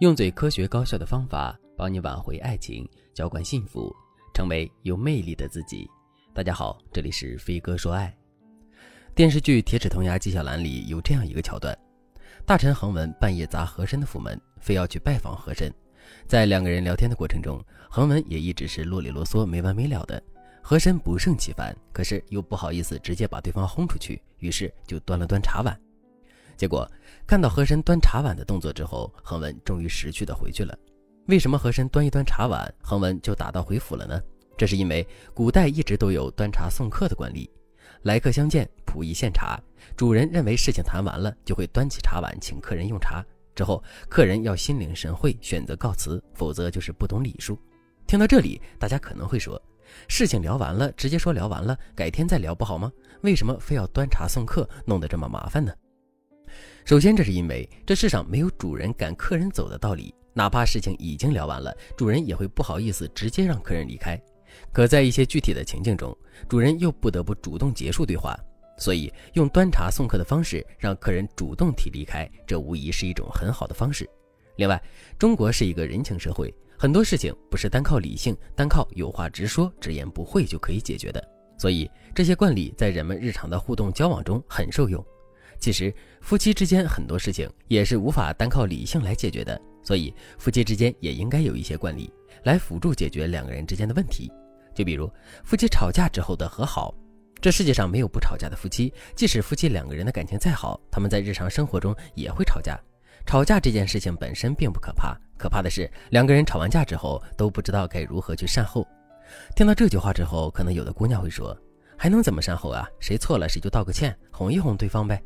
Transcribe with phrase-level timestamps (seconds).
[0.00, 3.94] 用最科学高效的方法帮你挽回爱情，浇灌幸福，
[4.32, 5.86] 成为有魅力的自己。
[6.32, 8.16] 大家好，这里是飞哥说爱。
[9.14, 11.78] 电视剧《铁齿铜牙纪晓岚》里有这样一个桥段：
[12.46, 15.70] 大臣恒文半夜砸和珅的府门，非要去拜访和珅。
[16.26, 20.22] 在两个人聊天的过程中，恒文也一直是啰里啰嗦、没完没了的。
[20.62, 25.78] 和珅不胜其烦，可是又不好意思直接把对方轰出去，于是就端了端茶碗。
[26.60, 26.86] 结果
[27.26, 30.78] 看到和珅端茶碗的动作之后，恒文终于识趣的回去了。
[31.26, 34.20] 为什么和珅端一端茶碗，恒文就打道回府了呢？
[34.58, 37.48] 这是因为古代一直都有端茶送客的惯例，
[38.02, 39.58] 来客相见，仆役献茶，
[39.96, 43.24] 主人认为事情谈完了，就会端起茶碗请客人用茶。
[43.54, 47.58] 之后客人要心领神会，选择告辞，否则就是不懂礼数。
[48.06, 49.58] 听到这里，大家可能会说，
[50.08, 52.92] 事情聊完了，直接说聊完了，改天再聊不好吗？
[53.22, 55.72] 为什么非要端茶送客，弄得这么麻烦呢？
[56.84, 64.20] 首先，这是因为这世上没有主人赶客人走的道理，哪怕事情已经聊完了，主人也会不好意思直接让客人离开。
[64.72, 66.16] 可在一些具体的情境中，
[66.48, 68.36] 主人又不得不主动结束对话，
[68.76, 74.08] 所以用端茶送客的方式让客人主动提离开，这无疑是一种很好的方式。
[74.56, 74.82] 另外，
[75.18, 81.22] 中国是一个人情社会，很多事情不是单靠理性、单靠有话直说、直言不讳就可以解决的，
[81.56, 85.04] 所以这些惯例在人们日常的互动交往中很受用。
[85.60, 92.10] 其实，夫妻之间很多事情也是无法单靠理性来解决的，所以夫妻之间也应该有一些惯例
[92.44, 94.32] 来辅助解决两个人之间的问题。
[94.74, 95.10] 就比如
[95.44, 96.94] 夫妻吵架之后的和好，
[97.42, 102.78] 这世界上没有不吵架的夫妻，即使夫妻两个人的感情再好，他们在日常生活中也会吵架。
[103.26, 108.86] 吵架这件事情本身并不可怕，可怕的是两个人吵完架之后都不知道该如何去善后。
[109.54, 111.56] 听到这句话之后，可能有的姑娘会说
[111.98, 112.88] ：“还能怎么善后啊？
[112.98, 115.22] 谁错了谁就道个歉，哄一哄对方呗。”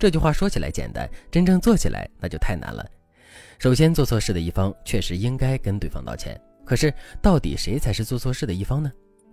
[0.00, 2.82] 这句话说起来简单，真正做起来那就太难了。
[3.58, 6.40] 首先，做错事的一方确实应该跟对方道歉。
[6.64, 8.90] 可是，到底谁才是做错事的一方呢？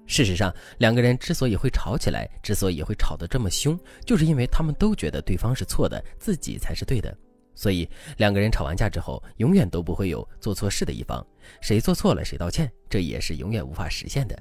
[0.07, 7.17] 事实上，两个人之所以会吵起来，之所以会吵得这么凶，就是因为他们都觉得对方是错的，自己才是对的。
[7.56, 11.25] 所以，两个人吵完架之后，永远都不会有做错事的一方，
[11.61, 14.38] 谁做错了谁道歉，这也是永远无法实现的。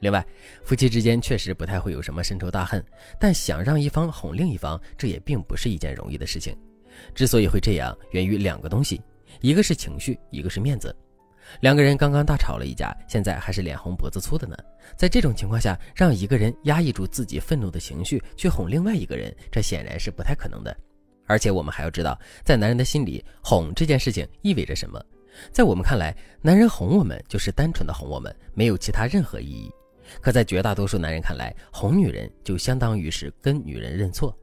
[0.00, 0.26] 另外，
[0.64, 2.84] 夫妻之间确实不太会有什么深仇大恨，
[3.18, 6.56] 但想让一方哄另一方，这也并不是一件容易的事情。
[7.14, 9.00] 之所以会这样，源于两个东西，
[9.40, 10.94] 一个是情绪，一个是面子。
[11.60, 14.56] 两个人刚刚大吵了一架，现在还是脸红脖子粗的呢。
[14.96, 20.76] 在这种情况下，让一个人压抑住自己愤怒的情绪去哄另外一个人，这显然是不太可能的。
[21.26, 25.02] 而且我们还要知道，在男人的心里，哄这件事情意味着什么。
[25.52, 29.70] 在我们看来，男人哄我们就是单纯的哄我们，没有其他任何意义。
[30.20, 34.36] 可在绝大多数男人看来，哄女人就相当于是跟女人认错。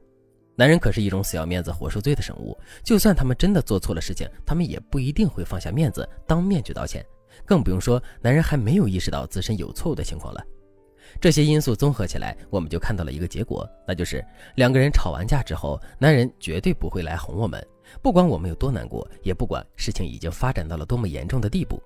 [0.56, 7.04] 男人可是一种死要面子活受罪的生物，就算他们真的做错了事情，他们也不一定会放下面子当面去道歉，
[7.44, 10.44] 更不用说男人还没有意识到自身有错误的情况了。
[11.20, 14.24] 这些因素综合起来，我们就看到了一个结果，那就是
[14.56, 17.64] 两个人吵完架之后，男人绝对不会来哄我们，
[18.02, 21.80] 不管我们有多难过，也不管事情已经发展到了多么严重的地步。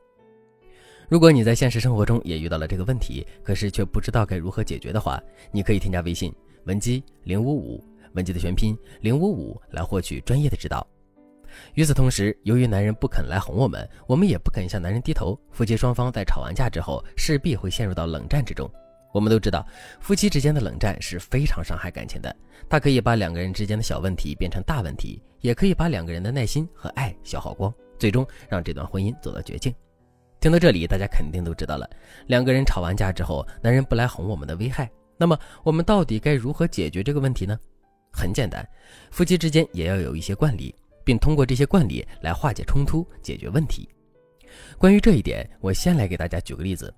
[1.12, 6.34] 如果你在现实生活中也遇到了这个问题，可是却不知道该如何解决的话，你可以添加微信
[6.64, 7.84] 文姬零五五，
[8.14, 10.86] 文姬的全拼零五五来获取专业的指导。
[11.74, 18.66] 与此同时，由于男人不肯来哄我们，我们也不肯向男人低头，夫妻双方在吵完架之后，势必会陷入到冷战之中。
[19.12, 19.66] 我们都知道，
[20.00, 22.34] 夫妻之间的冷战是非常伤害感情的，
[22.70, 29.74] 它可以把两个人之间的小问题变成大问题，也可以把两个人的耐心和爱消耗光，最终让这段婚姻走到绝境。
[30.42, 31.88] 听到这里，大家肯定都知道了，
[32.26, 34.90] 两个人吵完架之后，男人不来哄我们的危害。
[35.16, 37.56] 那么，我们到底该如何解决这个问题呢？
[38.12, 38.68] 很简单，
[39.12, 43.88] 夫妻之间也要有一些惯例，并通过这些惯例来化解冲突、解决问题。
[44.78, 46.92] 关于这一点，我先来给大家举个例子。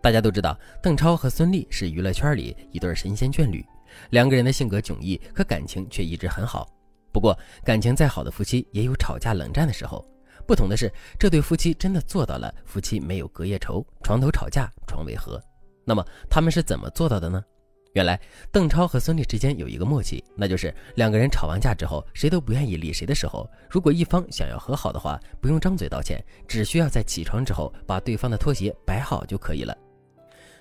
[0.00, 3.66] 大家都知道，邓超和孙俪是娱乐圈里一对神仙眷侣，
[4.10, 6.64] 两个人的性格迥异，可感情却一直很好。
[7.10, 10.08] 不过，感情再好的夫妻也有吵架冷战的时候。
[10.46, 15.40] 不同的是，这对夫妻真的做到了夫妻没有隔夜仇，床头吵架床尾和。
[15.84, 17.42] 那么他们是怎么做到的呢？
[17.92, 18.20] 原来
[18.50, 29.76] 邓超和孙俪之间有一个默契，那就是两个人吵完架之后，谁都不愿意理谁的时候，如果一方想要和好的话，不用张嘴道歉，只需要在起床之后把对方的拖鞋摆好就可以了。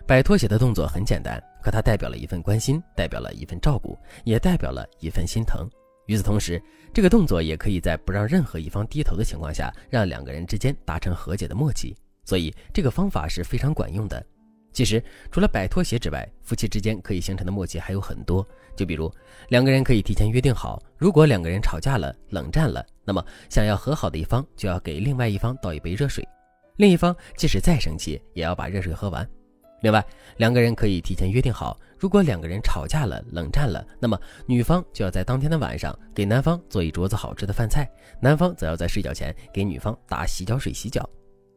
[0.06, 5.68] 摆拖鞋的动作很简单，可它代表了一份关心，代表了一份照顾，也代表了一份心疼。
[6.06, 6.62] 与此同时，
[6.94, 11.96] 这个动作也可以在不让任何一方低头的情况下，让两个人之间达成和解的默契。
[12.26, 14.26] 所以，这个方法是非常管用的。
[14.72, 18.48] 其实，除了摆拖鞋之外，夫妻之间可以形成的默契还有很多。
[18.76, 19.12] 就比如
[19.50, 26.28] 两个人可以提前约定好，如果两个人吵架了、冷战了，那么想要和好的一方就要给另外一方倒一杯热水，
[26.78, 29.28] 另一方即使再生气也要把热水喝完。
[29.82, 30.04] 另外，
[30.38, 37.90] 两个人可以提前约定好，如果两个人吵架了、冷战了，那么女方就要在当天的晚上给男方做一桌子好吃的饭菜，
[38.22, 41.10] 男方则要在睡觉前给女方打洗脚水洗脚。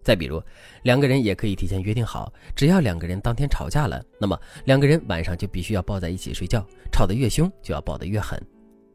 [0.04, 0.40] 再比如，
[0.84, 8.40] 两个人也可以提前约定好，只要两个人当天吵架了，那么两个人晚上就必须要抱在一起睡觉，吵得越凶就要抱得越狠。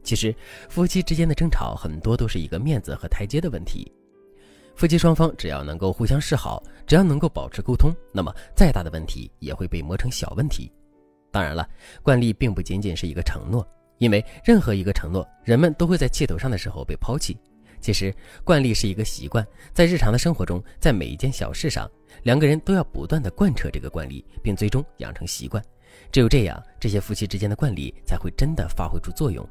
[0.02, 0.34] 其实，
[0.70, 3.92] 夫妻之间的争吵很多都是一个面子和台阶的问题。
[4.74, 10.72] 夫妻双方只要能够互相示好，只要能够保持沟通，那么再大的问题也会被磨成小问题。
[11.32, 11.68] 当然了，
[12.02, 13.66] 惯例并不仅仅是一个承诺，
[13.98, 17.36] 因为任何一个承诺，人们都会在气头上的时候被抛弃。
[17.80, 18.14] 其实，
[18.44, 21.90] 惯例是一个习惯，在日常的生活中，在每一件小事上，
[22.22, 25.60] 两个人都要不断的贯彻这个惯例，并最终养成习惯。
[26.12, 29.44] 只有这样，这些夫妻之间的惯例才会真的发挥出作用。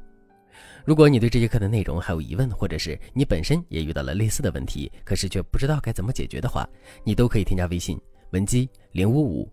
[0.84, 6.66] 如果你对这节课的内容还有疑问，或者是你本身也遇到了类似的问题，可是却不知道该怎么解决的话，
[7.04, 8.00] 你都可以添加微信
[8.30, 9.52] 文姬零五五，